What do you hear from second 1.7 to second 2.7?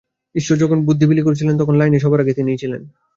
লাইনে সবার আগে তিনিই